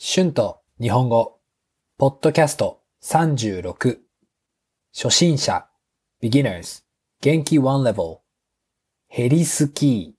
[0.00, 1.40] 春と日本語、
[1.98, 3.98] ポッドキャスト36、
[4.96, 5.66] 初心者、
[6.22, 6.84] beginners、
[7.20, 8.18] 元気 one level、
[9.08, 10.18] ヘリスキー、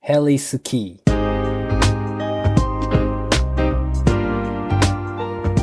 [0.00, 1.10] ヘリスキー。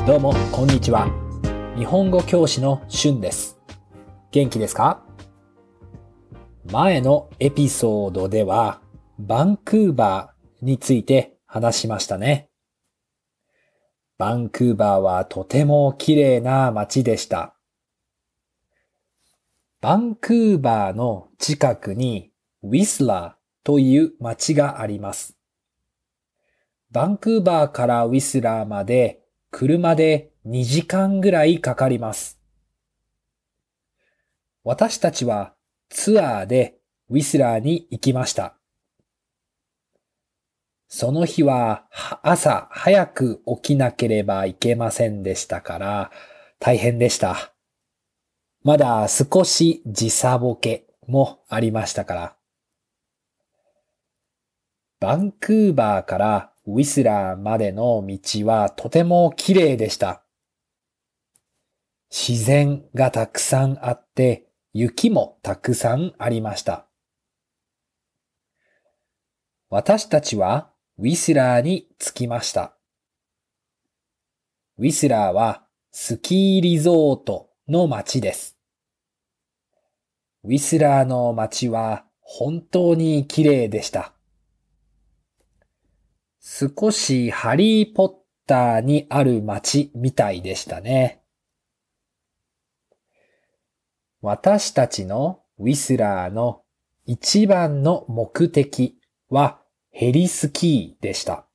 [0.06, 1.10] どうも、こんにちは。
[1.76, 3.58] 日本語教師の春です。
[4.30, 5.04] 元気ですか？
[6.72, 8.80] 前のエピソードでは、
[9.18, 12.52] バンクーバーについて話しましたね。
[14.18, 17.56] バンクーバーはとても綺麗な街でした。
[19.82, 22.32] バンクーバーの近くに
[22.64, 25.38] ウィスラーという街があります。
[26.92, 32.40] バンクーバーからウィスラーまで車で2時間ぐらいかかります。
[34.64, 35.54] 私たちは
[35.90, 36.78] ツアーで
[37.10, 38.56] ウィスラーに行きました。
[40.88, 41.86] その日は
[42.22, 46.12] 朝早く起きなければいけませんでしたから
[46.60, 47.54] 大変でした。
[48.64, 52.36] まだ少し時差ボケもありましたから。
[55.00, 60.24] バンクーバーからウィスラーまでの道はとても綺麗でした。
[62.10, 66.88] 自然がたくさんあって雪もたくさんありました。
[69.70, 72.78] 私たちはウィスラーに着きました。
[74.78, 78.58] ウィスラーはスキーリゾートの街です。
[80.46, 84.14] ウィスラーの街は本当に綺麗でした。
[86.40, 88.14] 少しハリーポッ
[88.48, 91.24] ターにある街みたいでしたね。
[94.22, 96.62] 私たちのウィスラーの
[97.06, 98.98] 一番の目的
[99.30, 99.60] は
[99.98, 101.46] ヘリスキーでした。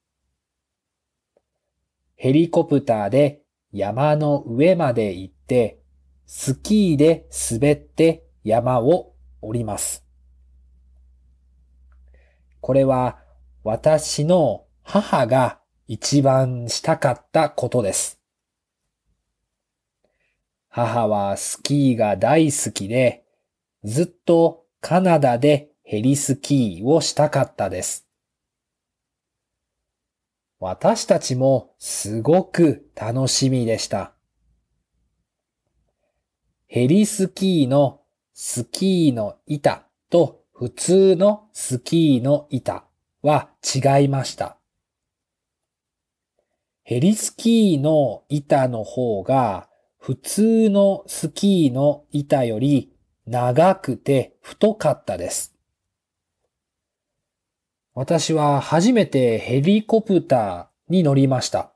[2.16, 5.82] ヘリコプターで山の上まで行って、
[6.24, 10.06] スキーで滑って山を降ります。
[12.62, 13.18] これは
[13.62, 18.22] 私の母が一番したかったことです。
[20.70, 23.22] 母はスキーが大好きで、
[23.84, 28.09] ずっとカナダでヘリスキーをしたかったです。
[30.60, 34.12] 私たちもすごく楽しみでした。
[36.66, 38.02] ヘリスキーの
[38.34, 42.84] スキーの板と普通のスキーの板
[43.22, 44.58] は違いました。
[46.82, 52.92] ヘリスキーの板の方が普通のスキーの板より
[53.26, 55.54] 長くて太かったです。
[58.02, 61.74] 私は初めてヘリコプターに乗りました。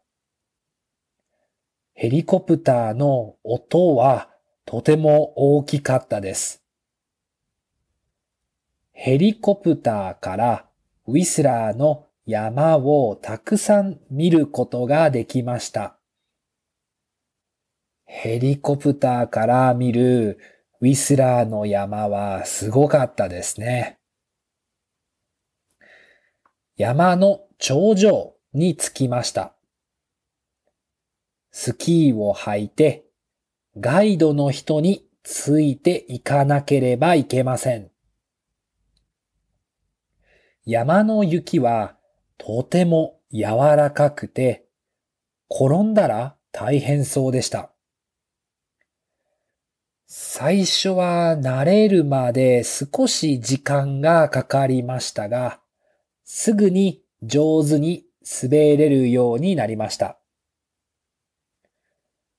[1.92, 4.30] ヘリコプターの音は
[4.64, 6.62] とても大きかったです。
[8.92, 10.64] ヘリコプターから
[11.06, 15.98] ウィスラーの山をたくさん見ることができました。
[18.06, 20.38] ヘリコプターから見る
[20.80, 23.98] ウィスラーの山はすごかったですね。
[26.76, 29.54] 山の頂上に着きました。
[31.52, 33.04] スキーを履いて
[33.78, 37.90] ガイドの人についていかなければいけません。
[40.64, 41.96] 山の雪は
[42.38, 43.42] とても柔
[43.76, 44.66] らかくて
[45.48, 47.70] 転んだら大変そうでした。
[50.06, 55.60] 最初は慣れるまで少し時間がかかりましたが、
[56.24, 58.06] すぐに上手に
[58.42, 60.18] 滑れるようになりました。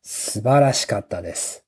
[0.02, 1.66] 素晴らしかったです。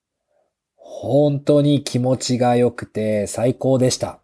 [0.75, 4.19] 本当に気持ちが良くて最高でした。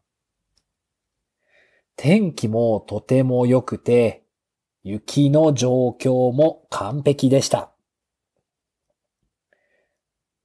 [1.96, 4.24] 天気もとても良くて、
[4.84, 7.72] 雪の状況も完璧でした。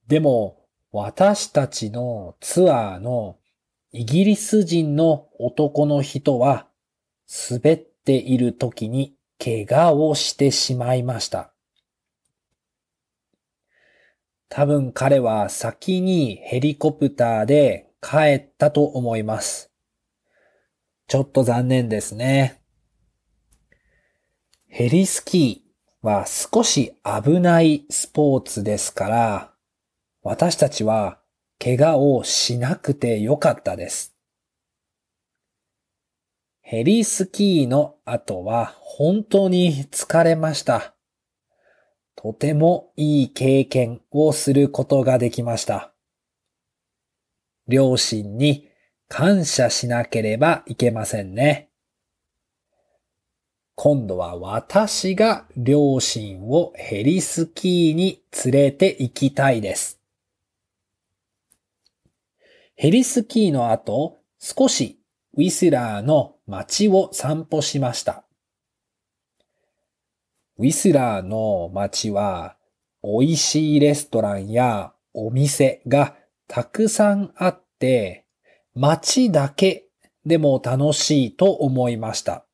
[0.07, 3.37] でも、私たちのツアーの
[3.91, 6.68] イギリス人の男の人は
[7.29, 11.53] 滑っている時に怪我をしてしまいました。
[14.49, 19.71] 多分彼は先にヘリコプターで帰ったと思います。
[21.07, 22.61] ちょっと残念ですね。
[24.67, 29.53] ヘリスキーは少し危ないスポーツですから、
[30.23, 31.19] 私たちは
[31.59, 34.18] 怪我をしなくてよかったです。
[36.71, 40.93] ヘリスキーの後は本当に疲れました。
[42.15, 45.95] とてもいい経験をすることができました。
[47.67, 48.67] 両親に
[49.07, 51.71] 感謝しなければいけませんね。
[53.73, 59.99] 今度は私が両親をヘリスキーに連れて行きたいです。
[62.75, 64.99] ヘリスキーの後、少し
[65.33, 68.25] ウィスラーの街を散歩しました。
[70.57, 72.57] ウィスラーの街は
[73.03, 76.15] 美味しいレストランやお店が
[76.47, 78.25] たくさんあって、
[78.73, 79.89] 街だけ
[80.25, 82.45] でも楽しいと思いました。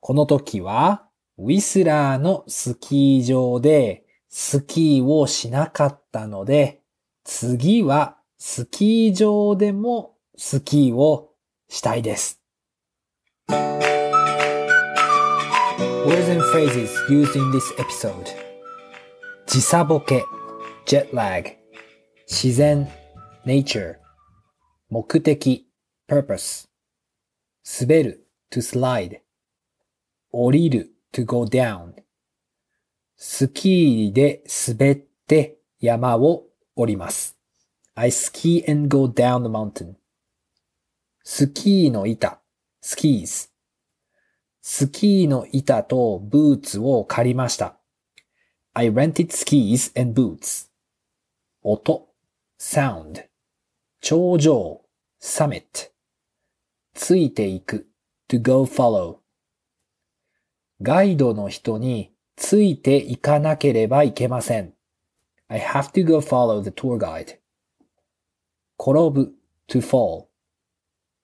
[0.00, 6.82] この時はウィスラーのスキー場でスキーをしなかったので、
[7.24, 11.30] 次はスキー場でもスキーを
[11.68, 12.40] したいです。
[16.06, 18.26] Words and phrases used in this episode
[19.46, 20.24] 時差ボケ
[20.86, 21.56] jet lag
[22.28, 22.88] 自然
[23.44, 23.96] nature
[24.88, 25.68] 目的
[26.08, 26.68] purpose
[27.64, 29.20] 滑る to slide
[30.30, 31.94] 降りる to go down
[33.16, 34.96] スキーで滑っ
[35.26, 36.44] て山を
[36.76, 37.36] 降ります
[37.96, 39.96] I ski and go down the mountain
[41.28, 42.40] スキーの板
[42.80, 43.48] skis
[44.62, 47.80] スキーの板とブーツを借りました。
[48.74, 50.70] I rented skis and boots.
[51.64, 52.06] 音
[52.60, 53.24] sound
[54.00, 54.82] 頂上
[55.20, 55.90] summit
[56.94, 57.88] ついていく
[58.28, 59.16] to go follow
[60.80, 64.74] ガイドの人についていかなければいけません。
[65.48, 67.40] I have to go follow the tour guide.
[68.78, 69.34] 転ぶ
[69.68, 70.25] to fall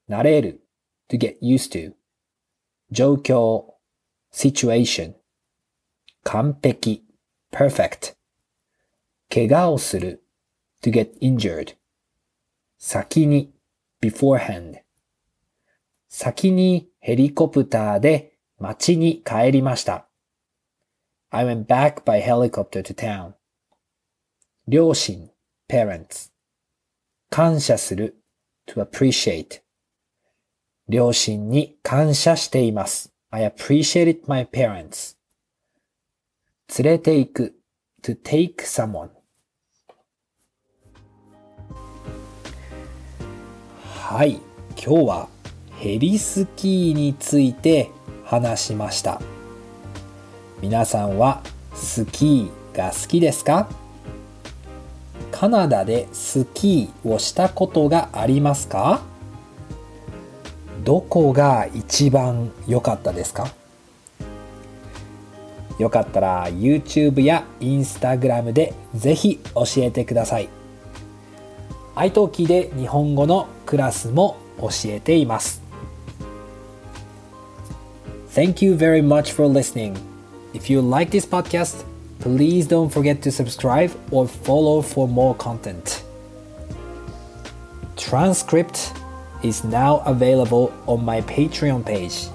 [0.09, 0.61] 慣れる
[1.09, 1.93] to get used to
[2.91, 3.73] 状況
[4.31, 5.15] situation
[6.23, 7.03] 完璧
[7.51, 8.15] perfect
[9.29, 10.23] 怪我をする
[10.81, 11.75] to get injured
[12.77, 13.53] 先に
[14.01, 14.81] beforehand
[16.07, 20.07] 先にヘリコプターで街に帰りました。
[21.29, 23.33] I went back by helicopter to town.
[24.67, 25.29] 両親
[25.69, 26.31] parents
[27.29, 28.17] 感謝する
[28.65, 29.60] to appreciate
[30.92, 33.14] 両親に感謝しています。
[33.30, 35.16] I appreciated my parents.
[36.78, 37.54] 連れて行く
[38.02, 39.08] to take someone.
[44.04, 44.32] はい、
[44.76, 45.28] 今日は
[45.78, 47.90] ヘリスキーについて
[48.26, 49.22] 話しました。
[50.60, 51.42] 皆さんは
[51.74, 53.70] スキーが好きですか？
[55.30, 59.10] カナダでスキーをしたことがありますか？
[60.84, 63.52] どこが一番良かったですか
[65.78, 70.48] よかったら YouTube や Instagram でぜひ教えてください。
[71.94, 75.62] iTalki で日本語のクラスも教えています。
[78.34, 79.96] Thank you very much for listening.
[80.54, 81.84] If you like this podcast,
[82.20, 86.02] please don't forget to subscribe or follow for more content.
[87.96, 89.01] Transcript
[89.43, 92.27] is now available on my Patreon page.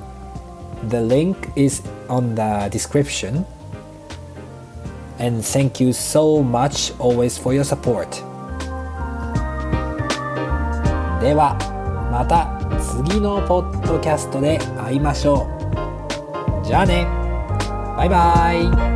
[0.88, 3.44] The link is on the description.
[5.18, 8.09] And thank you so much always for your support.
[11.21, 11.56] では
[12.11, 15.47] また次のポッドキャストで会いましょ
[16.62, 16.66] う。
[16.66, 17.06] じゃあね
[17.97, 18.52] バイバ